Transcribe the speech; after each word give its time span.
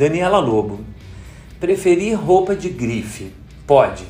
Daniela 0.00 0.38
Lobo, 0.38 0.80
preferir 1.60 2.18
roupa 2.18 2.56
de 2.56 2.70
grife, 2.70 3.34
pode? 3.66 4.04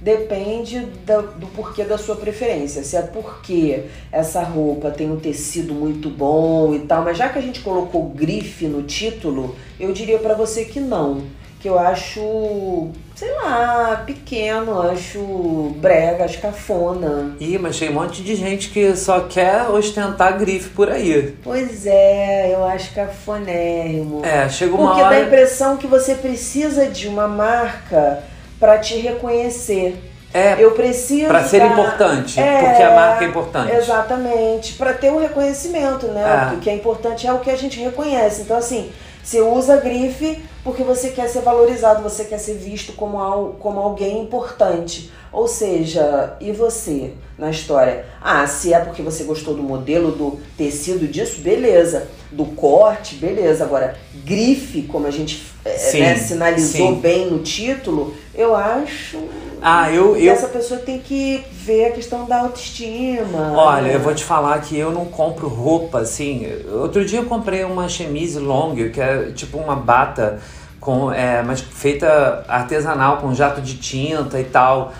Depende 0.00 0.80
do, 0.80 1.22
do 1.38 1.46
porquê 1.48 1.84
da 1.84 1.98
sua 1.98 2.16
preferência. 2.16 2.82
Se 2.82 2.96
é 2.96 3.02
porque 3.02 3.84
essa 4.10 4.42
roupa 4.42 4.90
tem 4.90 5.12
um 5.12 5.20
tecido 5.20 5.74
muito 5.74 6.08
bom 6.08 6.74
e 6.74 6.78
tal, 6.86 7.04
mas 7.04 7.18
já 7.18 7.28
que 7.28 7.38
a 7.38 7.42
gente 7.42 7.60
colocou 7.60 8.08
grife 8.08 8.66
no 8.66 8.84
título, 8.84 9.54
eu 9.78 9.92
diria 9.92 10.18
para 10.18 10.32
você 10.32 10.64
que 10.64 10.80
não. 10.80 11.24
Que 11.64 11.70
eu 11.70 11.78
acho, 11.78 12.90
sei 13.16 13.32
lá, 13.36 14.02
pequeno, 14.04 14.82
acho 14.82 15.74
brega, 15.78 16.26
acho 16.26 16.38
cafona. 16.38 17.34
Ih, 17.40 17.56
mas 17.56 17.78
tem 17.78 17.88
um 17.88 17.94
monte 17.94 18.22
de 18.22 18.34
gente 18.34 18.68
que 18.68 18.94
só 18.94 19.20
quer 19.20 19.62
ostentar 19.70 20.36
grife 20.38 20.68
por 20.68 20.90
aí. 20.90 21.34
Pois 21.42 21.86
é, 21.86 22.50
eu 22.52 22.62
acho 22.66 22.92
cafonérrimo. 22.94 24.20
É, 24.22 24.46
chega 24.50 24.74
uma 24.74 24.88
Porque 24.88 25.00
hora. 25.00 25.16
dá 25.16 25.22
a 25.22 25.26
impressão 25.26 25.78
que 25.78 25.86
você 25.86 26.14
precisa 26.16 26.84
de 26.88 27.08
uma 27.08 27.26
marca 27.26 28.22
para 28.60 28.76
te 28.76 28.96
reconhecer. 28.98 29.96
É, 30.34 30.56
Eu 30.58 30.72
preciso. 30.72 31.28
pra 31.28 31.44
ser 31.44 31.60
da- 31.60 31.68
importante, 31.68 32.38
É, 32.38 32.60
porque 32.60 32.82
a 32.82 32.90
marca 32.90 33.24
é 33.24 33.28
importante. 33.28 33.72
Exatamente. 33.74 34.74
Para 34.74 34.92
ter 34.92 35.10
um 35.10 35.18
reconhecimento, 35.18 36.08
né? 36.08 36.50
É. 36.52 36.54
O 36.56 36.58
que 36.58 36.68
é 36.68 36.74
importante 36.74 37.26
é 37.26 37.32
o 37.32 37.38
que 37.38 37.50
a 37.50 37.56
gente 37.56 37.80
reconhece. 37.80 38.42
Então, 38.42 38.58
assim, 38.58 38.90
você 39.24 39.40
usa 39.40 39.78
grife 39.78 40.42
porque 40.62 40.82
você 40.82 41.08
quer 41.10 41.28
ser 41.28 41.40
valorizado, 41.40 42.02
você 42.02 42.24
quer 42.24 42.38
ser 42.38 42.54
visto 42.54 42.92
como, 42.92 43.18
al- 43.18 43.56
como 43.58 43.80
alguém 43.80 44.20
importante. 44.22 45.10
Ou 45.32 45.48
seja, 45.48 46.36
e 46.40 46.52
você 46.52 47.12
na 47.36 47.50
história? 47.50 48.06
Ah, 48.22 48.46
se 48.46 48.72
é 48.72 48.78
porque 48.78 49.02
você 49.02 49.24
gostou 49.24 49.54
do 49.54 49.62
modelo, 49.62 50.12
do 50.12 50.38
tecido 50.56 51.08
disso, 51.08 51.40
beleza. 51.40 52.06
Do 52.34 52.46
corte, 52.46 53.14
beleza. 53.14 53.64
Agora, 53.64 53.96
grife, 54.24 54.82
como 54.82 55.06
a 55.06 55.10
gente 55.10 55.42
eh, 55.64 55.78
Sim, 55.78 56.00
né, 56.00 56.16
sinalizou 56.16 56.88
sim. 56.88 57.00
bem 57.00 57.30
no 57.30 57.38
título, 57.38 58.14
eu 58.34 58.54
acho 58.56 59.18
Ah, 59.62 59.90
eu, 59.90 60.16
e 60.16 60.26
eu 60.26 60.32
essa 60.32 60.48
pessoa 60.48 60.80
tem 60.80 60.98
que 60.98 61.44
ver 61.52 61.86
a 61.86 61.92
questão 61.92 62.24
da 62.26 62.40
autoestima. 62.40 63.52
Olha, 63.56 63.82
né? 63.82 63.94
eu 63.94 64.00
vou 64.00 64.12
te 64.14 64.24
falar 64.24 64.60
que 64.60 64.76
eu 64.76 64.90
não 64.90 65.04
compro 65.04 65.46
roupa 65.46 66.00
assim. 66.00 66.46
Outro 66.72 67.04
dia 67.04 67.20
eu 67.20 67.24
comprei 67.26 67.62
uma 67.64 67.88
chemise 67.88 68.38
long, 68.38 68.74
que 68.74 69.00
é 69.00 69.30
tipo 69.30 69.56
uma 69.56 69.76
bata 69.76 70.40
com, 70.80 71.12
é, 71.12 71.40
mas 71.42 71.60
feita 71.60 72.44
artesanal 72.48 73.18
com 73.18 73.32
jato 73.32 73.60
de 73.60 73.76
tinta 73.78 74.40
e 74.40 74.44
tal. 74.44 74.92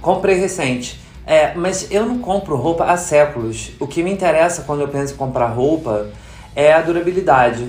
Comprei 0.00 0.36
recente. 0.36 1.00
É, 1.26 1.54
mas 1.54 1.90
eu 1.90 2.04
não 2.06 2.18
compro 2.18 2.54
roupa 2.56 2.84
há 2.84 2.96
séculos. 2.96 3.72
O 3.80 3.86
que 3.86 4.02
me 4.02 4.12
interessa 4.12 4.62
quando 4.62 4.82
eu 4.82 4.88
penso 4.88 5.14
em 5.14 5.16
comprar 5.16 5.46
roupa 5.48 6.08
é 6.54 6.72
a 6.72 6.80
durabilidade. 6.80 7.66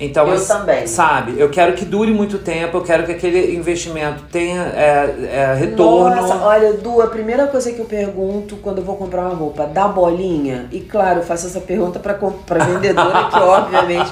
Então, 0.00 0.26
Eu 0.26 0.46
também. 0.46 0.86
sabe, 0.86 1.38
eu 1.38 1.50
quero 1.50 1.74
que 1.74 1.84
dure 1.84 2.10
muito 2.10 2.38
tempo, 2.38 2.78
eu 2.78 2.82
quero 2.82 3.04
que 3.04 3.12
aquele 3.12 3.54
investimento 3.54 4.22
tenha 4.32 4.62
é, 4.74 5.14
é, 5.30 5.54
retorno. 5.54 6.16
Nossa, 6.16 6.36
olha, 6.36 6.72
Du, 6.72 7.02
a 7.02 7.06
primeira 7.06 7.46
coisa 7.46 7.70
que 7.70 7.78
eu 7.78 7.84
pergunto 7.84 8.56
quando 8.56 8.78
eu 8.78 8.84
vou 8.84 8.96
comprar 8.96 9.26
uma 9.26 9.34
roupa, 9.34 9.66
dá 9.66 9.86
bolinha? 9.86 10.66
E 10.72 10.80
claro, 10.80 11.20
eu 11.20 11.22
faço 11.22 11.46
essa 11.46 11.60
pergunta 11.60 11.98
pra, 11.98 12.14
pra 12.14 12.64
vendedora, 12.64 13.24
que 13.30 13.36
obviamente. 13.38 14.10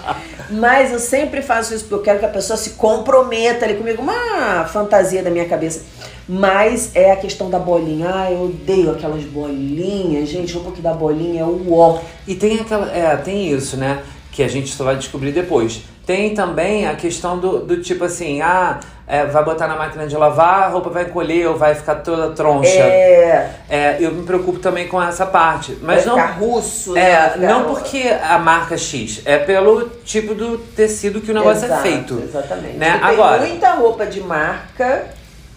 Mas 0.50 0.92
eu 0.92 0.98
sempre 0.98 1.40
faço 1.40 1.74
isso 1.74 1.84
porque 1.84 1.94
eu 1.94 2.02
quero 2.02 2.18
que 2.18 2.26
a 2.26 2.30
pessoa 2.30 2.56
se 2.56 2.70
comprometa 2.70 3.64
ali 3.64 3.74
comigo. 3.74 4.02
Uma 4.02 4.66
fantasia 4.66 5.22
da 5.22 5.30
minha 5.30 5.46
cabeça. 5.46 5.82
Mas 6.28 6.90
é 6.94 7.10
a 7.12 7.16
questão 7.16 7.48
da 7.48 7.58
bolinha. 7.58 8.10
Ah, 8.12 8.30
eu 8.30 8.44
odeio 8.44 8.90
aquelas 8.90 9.24
bolinhas. 9.24 10.28
Gente, 10.28 10.52
roupa 10.54 10.72
que 10.72 10.82
dá 10.82 10.92
bolinha 10.92 11.40
é 11.42 11.44
o 11.44 11.72
ó. 11.72 11.98
E 12.26 12.34
tem 12.34 12.60
aquela. 12.60 12.90
É, 12.94 13.16
tem 13.16 13.50
isso, 13.50 13.76
né? 13.78 14.02
Que 14.32 14.42
a 14.42 14.48
gente 14.48 14.68
só 14.74 14.84
vai 14.84 14.96
descobrir 14.96 15.32
depois. 15.32 15.82
Tem 16.06 16.32
também 16.34 16.86
a 16.86 16.94
questão 16.94 17.38
do, 17.38 17.58
do 17.60 17.82
tipo 17.82 18.04
assim, 18.04 18.40
ah, 18.40 18.80
é, 19.06 19.26
vai 19.26 19.44
botar 19.44 19.66
na 19.68 19.76
máquina 19.76 20.06
de 20.06 20.16
lavar, 20.16 20.62
a 20.62 20.68
roupa 20.68 20.88
vai 20.88 21.04
encolher 21.04 21.46
ou 21.48 21.56
vai 21.56 21.74
ficar 21.74 21.96
toda 21.96 22.30
troncha. 22.30 22.68
É. 22.68 23.50
É, 23.68 23.96
eu 24.00 24.12
me 24.12 24.22
preocupo 24.24 24.58
também 24.58 24.88
com 24.88 25.02
essa 25.02 25.26
parte. 25.26 25.72
Vai 25.74 25.96
Mas 25.96 26.06
não. 26.06 26.14
ficar 26.14 26.30
russo, 26.38 26.92
né? 26.94 27.00
Vai 27.02 27.10
É, 27.26 27.30
ficar- 27.32 27.46
não 27.46 27.64
porque 27.74 28.08
a 28.22 28.38
marca 28.38 28.76
X, 28.78 29.20
é 29.26 29.36
pelo 29.38 29.86
tipo 30.04 30.34
do 30.34 30.56
tecido 30.58 31.20
que 31.20 31.30
o 31.30 31.34
negócio 31.34 31.64
Exato, 31.66 31.86
é 31.86 31.90
feito. 31.90 32.22
Exatamente. 32.22 32.76
né? 32.78 32.92
Tem 32.98 33.02
Agora- 33.10 33.40
muita 33.46 33.74
roupa 33.74 34.06
de 34.06 34.20
marca, 34.22 35.06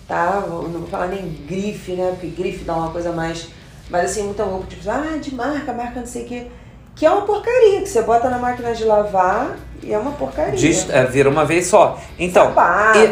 tá? 0.07 0.43
Não 0.49 0.61
vou 0.69 0.87
falar 0.87 1.07
nem 1.07 1.27
grife, 1.47 1.93
né? 1.93 2.09
Porque 2.11 2.27
grife 2.27 2.65
dá 2.65 2.73
uma 2.75 2.91
coisa 2.91 3.11
mais. 3.13 3.47
Mas 3.89 4.11
assim, 4.11 4.23
muita 4.23 4.43
roupa 4.43 4.65
tipo, 4.67 4.89
ah, 4.89 5.17
de 5.17 5.33
marca, 5.33 5.71
marca 5.71 5.99
não 6.01 6.07
sei 6.07 6.23
o 6.23 6.27
quê. 6.27 6.47
Que 6.95 7.05
é 7.05 7.09
uma 7.11 7.21
porcaria, 7.21 7.81
que 7.81 7.89
você 7.89 8.01
bota 8.01 8.29
na 8.29 8.37
máquina 8.37 8.73
de 8.73 8.83
lavar 8.83 9.57
e 9.81 9.91
é 9.93 9.97
uma 9.97 10.11
porcaria. 10.11 10.53
Diz- 10.55 10.89
é, 10.89 11.03
vira 11.05 11.29
uma 11.29 11.45
vez 11.45 11.67
só. 11.67 11.99
Então, 12.19 12.53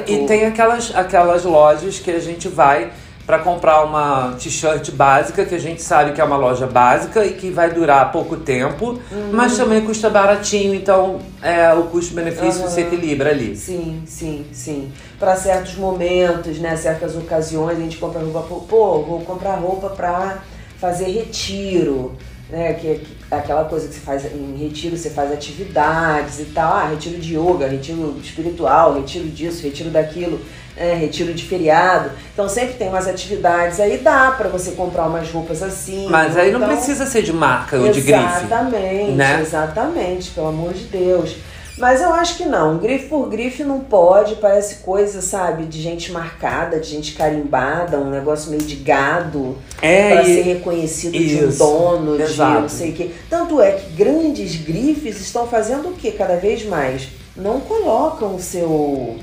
e, 0.08 0.14
e 0.14 0.26
tem 0.28 0.46
aquelas, 0.46 0.94
aquelas 0.96 1.44
lojas 1.44 1.98
que 2.00 2.12
a 2.12 2.20
gente 2.20 2.48
vai 2.48 2.92
para 3.26 3.40
comprar 3.40 3.84
uma 3.84 4.34
t-shirt 4.40 4.90
básica, 4.92 5.46
que 5.46 5.54
a 5.54 5.60
gente 5.60 5.84
sabe 5.84 6.14
que 6.14 6.22
é 6.22 6.24
uma 6.24 6.36
loja 6.36 6.66
básica 6.66 7.24
e 7.24 7.34
que 7.34 7.52
vai 7.52 7.70
durar 7.72 8.12
pouco 8.12 8.36
tempo, 8.38 9.00
Uhum. 9.12 9.30
mas 9.32 9.56
também 9.56 9.82
custa 9.86 10.10
baratinho, 10.10 10.74
então 10.74 11.20
é, 11.40 11.72
o 11.76 11.84
custo-benefício 11.84 12.62
Aham. 12.62 12.70
se 12.72 12.82
equilibra 12.82 13.30
ali. 13.30 13.56
Sim, 13.56 14.02
sim, 14.08 14.48
sim. 14.52 14.92
Para 15.20 15.36
certos 15.36 15.76
momentos, 15.76 16.58
né? 16.58 16.76
Certas 16.76 17.16
ocasiões, 17.16 17.78
a 17.78 17.82
gente 17.82 17.98
compra 17.98 18.20
roupa. 18.20 18.66
Pô, 18.68 19.04
vou 19.04 19.20
comprar 19.22 19.56
roupa 19.58 19.90
para 19.92 20.40
fazer 20.80 21.12
retiro, 21.12 22.14
né? 22.50 22.74
Que, 22.74 22.96
que- 22.96 23.20
aquela 23.32 23.66
coisa 23.66 23.88
que 23.88 23.94
você 23.94 24.00
faz 24.00 24.26
em 24.26 24.56
retiro, 24.58 24.98
você 24.98 25.10
faz 25.10 25.32
atividades 25.32 26.40
e 26.40 26.46
tal. 26.46 26.74
Ah, 26.74 26.88
retiro 26.90 27.18
de 27.20 27.36
yoga, 27.38 27.68
retiro 27.68 28.16
espiritual, 28.24 28.96
retiro 28.96 29.28
disso, 29.28 29.64
retiro 29.64 29.90
daquilo, 29.92 30.40
né, 30.76 30.96
retiro 30.96 31.34
de 31.34 31.44
feriado. 31.46 32.10
Então 32.34 32.50
sempre 32.50 32.74
tem 32.76 32.90
umas 32.90 33.08
atividades 33.08 33.80
aí, 33.80 33.98
dá 34.00 34.32
para 34.32 34.50
você 34.50 34.72
comprar 34.72 35.06
umas 35.08 35.30
roupas 35.30 35.62
assim. 35.62 36.08
Mas 36.10 36.36
aí 36.38 36.52
não 36.52 36.60
Então, 36.60 36.76
precisa 36.76 37.06
ser 37.06 37.22
de 37.22 37.34
marca 37.34 37.78
ou 37.78 37.92
de 37.92 38.02
grife. 38.02 38.46
Exatamente, 38.46 39.12
né? 39.12 39.40
exatamente, 39.42 40.32
pelo 40.32 40.48
amor 40.48 40.74
de 40.74 40.86
Deus. 40.86 41.36
Mas 41.80 42.02
eu 42.02 42.12
acho 42.14 42.36
que 42.38 42.46
não, 42.46 42.78
grife 42.78 43.08
por 43.08 43.30
grife 43.30 43.64
não 43.64 43.80
pode, 43.80 44.36
parece 44.36 44.76
coisa, 44.84 45.22
sabe, 45.22 45.64
de 45.64 45.82
gente 45.82 46.12
marcada, 46.12 46.80
de 46.80 46.88
gente 46.90 47.14
carimbada, 47.14 47.98
um 47.98 48.10
negócio 48.10 48.50
meio 48.52 48.62
de 48.64 48.76
gado 48.76 49.58
É, 49.82 50.14
para 50.16 50.24
e- 50.24 50.36
ser 50.36 50.42
reconhecido 50.42 51.14
de 51.14 51.36
um 51.46 51.50
isso, 51.50 51.58
dono, 51.58 52.18
de 52.18 52.24
exato. 52.24 52.62
não 52.62 52.70
sei 52.70 52.92
o 52.92 52.94
quê. 52.94 53.12
Tanto 53.30 53.62
é 53.62 53.72
que 53.72 53.90
grandes 53.92 54.56
grifes 54.58 55.22
estão 55.22 55.48
fazendo 55.48 55.90
o 55.90 55.94
que 55.94 56.12
cada 56.12 56.36
vez 56.36 56.66
mais? 56.66 57.08
Não 57.36 57.62
colocam 57.62 58.36
o 58.36 58.40
seu, 58.42 59.16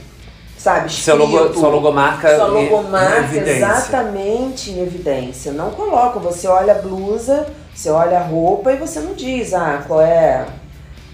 sabe, 0.56 0.90
seu 0.90 1.16
logo, 1.16 1.36
escrito, 1.36 1.58
sua 1.60 1.68
logomarca 1.68 2.36
sua 2.36 2.48
em- 2.48 2.64
em 2.66 2.70
logomarca 2.70 3.18
evidência. 3.18 3.52
exatamente 3.66 4.70
em 4.70 4.80
evidência. 4.82 5.52
Não 5.52 5.70
coloca. 5.72 6.18
Você 6.20 6.48
olha 6.48 6.72
a 6.72 6.78
blusa, 6.78 7.46
você 7.74 7.90
olha 7.90 8.18
a 8.18 8.22
roupa 8.22 8.72
e 8.72 8.76
você 8.76 9.00
não 9.00 9.12
diz, 9.12 9.52
ah, 9.52 9.84
qual 9.86 10.00
é. 10.00 10.46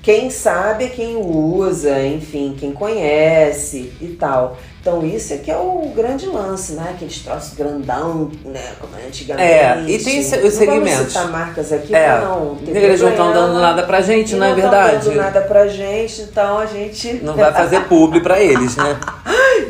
Quem 0.02 0.30
sabe 0.30 0.86
é 0.86 0.88
quem 0.88 1.16
usa, 1.16 2.04
enfim, 2.04 2.56
quem 2.58 2.72
conhece 2.72 3.92
e 4.00 4.08
tal. 4.08 4.58
Então 4.82 5.06
isso 5.06 5.32
é 5.32 5.36
que 5.36 5.48
é 5.48 5.56
o 5.56 5.92
grande 5.94 6.26
lance, 6.26 6.72
né? 6.72 6.88
Aqueles 6.90 7.20
troços 7.20 7.54
grandão, 7.54 8.32
né? 8.44 8.72
Como 8.80 8.92
antigamente. 8.96 9.48
É, 9.52 9.84
e 9.86 9.96
tem 9.96 10.18
os 10.18 10.28
Não 10.32 10.50
segmentos. 10.50 10.90
vamos 10.96 11.12
citar 11.12 11.30
marcas 11.30 11.72
aqui 11.72 11.94
É, 11.94 12.20
não 12.20 12.56
ter 12.56 12.76
eles 12.76 13.00
não 13.00 13.10
estão 13.10 13.32
dando 13.32 13.60
nada 13.60 13.84
pra 13.84 14.00
gente, 14.00 14.34
não 14.34 14.44
é 14.44 14.48
tão 14.50 14.56
verdade? 14.60 15.04
dando 15.06 15.16
nada 15.18 15.40
pra 15.42 15.68
gente, 15.68 16.22
então 16.22 16.58
a 16.58 16.66
gente 16.66 17.20
Não 17.22 17.34
vai 17.34 17.52
fazer 17.52 17.80
publi 17.86 18.20
pra 18.20 18.40
eles, 18.40 18.74
né? 18.76 18.98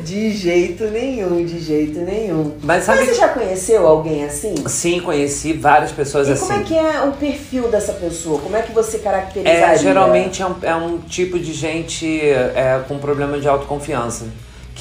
de 0.03 0.33
jeito 0.33 0.85
nenhum, 0.85 1.45
de 1.45 1.59
jeito 1.59 2.01
nenhum. 2.01 2.55
Mas 2.63 2.85
sabe 2.85 3.01
Mas 3.01 3.11
você 3.11 3.15
já 3.17 3.29
conheceu 3.29 3.87
alguém 3.87 4.25
assim? 4.25 4.55
Sim, 4.67 5.01
conheci 5.01 5.53
várias 5.53 5.93
pessoas 5.93 6.27
E 6.29 6.33
assim. 6.33 6.47
como 6.47 6.59
é 6.61 6.65
que 6.65 6.79
é 6.79 7.03
o 7.03 7.13
perfil 7.13 7.69
dessa 7.69 7.93
pessoa? 7.93 8.41
Como 8.41 8.57
é 8.57 8.63
que 8.63 8.73
você 8.73 8.99
caracterizaria? 8.99 9.75
É, 9.75 9.77
geralmente 9.77 10.41
é 10.43 10.47
um, 10.47 10.55
é 10.63 10.75
um 10.75 10.97
tipo 10.99 11.39
de 11.39 11.53
gente 11.53 12.19
é, 12.23 12.81
com 12.89 12.97
problema 12.99 13.39
de 13.39 13.47
autoconfiança. 13.47 14.25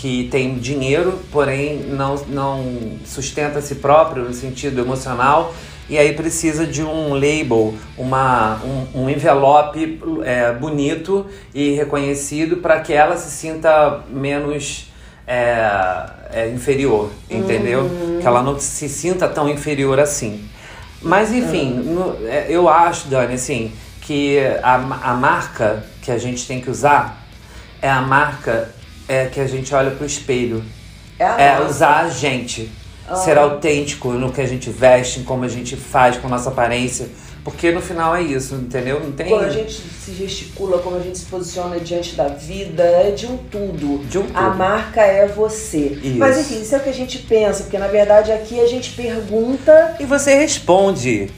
Que 0.02 0.28
tem 0.32 0.56
dinheiro, 0.58 1.20
porém 1.32 1.78
não, 1.78 2.16
não 2.28 2.94
sustenta 3.06 3.60
a 3.60 3.62
si 3.62 3.76
próprio 3.76 4.24
no 4.24 4.34
sentido 4.34 4.82
emocional. 4.82 5.54
E 5.88 5.98
aí 5.98 6.14
precisa 6.14 6.66
de 6.66 6.82
um 6.82 7.14
label, 7.14 7.76
uma, 7.98 8.60
um, 8.64 9.04
um 9.04 9.10
envelope 9.10 10.02
é, 10.24 10.54
bonito 10.54 11.28
e 11.54 11.72
reconhecido 11.74 12.58
para 12.58 12.80
que 12.80 12.94
ela 12.94 13.16
se 13.18 13.30
sinta 13.30 14.00
menos 14.10 14.88
é, 15.28 16.10
é, 16.34 16.50
inferior, 16.50 17.12
entendeu? 17.30 17.90
Que 18.22 18.26
ela 18.26 18.42
não 18.42 18.58
se 18.60 18.88
sinta 18.90 19.28
tão 19.28 19.48
inferior 19.50 20.00
assim. 20.00 20.46
Mas 21.02 21.32
enfim, 21.34 21.74
no- 21.74 22.16
é, 22.28 22.46
eu 22.50 22.68
acho, 22.70 23.08
Dani, 23.08 23.34
assim, 23.34 23.72
que 24.02 24.40
a, 24.64 24.76
a 24.76 25.14
marca 25.14 25.84
que 26.02 26.10
a 26.12 26.18
gente 26.18 26.48
tem 26.48 26.60
que 26.62 26.70
usar 26.72 27.22
é 27.82 27.90
a 27.90 28.02
marca 28.02 28.74
é, 29.12 29.26
que 29.26 29.42
a 29.42 29.48
gente 29.48 29.74
olha 29.76 29.92
pro 29.92 30.06
espelho. 30.06 30.64
É 31.20 31.26
a 31.26 31.42
É 31.42 31.66
usar 31.66 32.06
a 32.06 32.10
gente. 32.10 32.72
ser 33.26 33.38
autêntico 33.38 34.14
no 34.14 34.32
que 34.32 34.40
a 34.40 34.48
gente 34.48 34.70
veste, 34.70 35.20
em 35.20 35.24
como 35.24 35.44
a 35.44 35.48
gente 35.50 35.76
faz, 35.76 36.16
com 36.16 36.28
a 36.28 36.30
nossa 36.30 36.50
aparência. 36.50 37.10
Porque 37.44 37.72
no 37.72 37.82
final 37.82 38.16
é 38.16 38.22
isso, 38.22 38.56
entendeu? 38.56 39.02
Não 39.02 39.12
tem. 39.12 39.28
Como 39.28 39.42
a 39.42 39.50
gente 39.50 39.74
se 39.74 40.14
gesticula, 40.14 40.78
como 40.78 40.96
a 40.96 41.00
gente 41.00 41.18
se 41.18 41.26
posiciona 41.26 41.78
diante 41.80 42.16
da 42.16 42.28
vida, 42.30 42.84
é 42.84 43.12
de 43.12 43.26
um 43.26 43.36
tudo. 43.36 44.06
De 44.06 44.18
um 44.18 44.28
tudo. 44.28 44.38
A 44.38 44.52
marca 44.52 45.02
é 45.02 45.28
você. 45.28 46.00
Isso. 46.02 46.18
Mas 46.18 46.38
enfim, 46.40 46.62
isso 46.62 46.74
é 46.76 46.78
o 46.78 46.82
que 46.82 46.90
a 46.90 46.94
gente 46.94 47.18
pensa, 47.18 47.64
porque 47.64 47.78
na 47.78 47.88
verdade 47.88 48.32
aqui 48.32 48.62
a 48.62 48.68
gente 48.68 48.92
pergunta 48.92 49.96
E 50.00 50.06
você 50.06 50.36
responde. 50.36 51.30